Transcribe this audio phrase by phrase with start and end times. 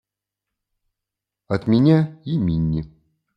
[1.47, 2.91] От меня и Минни.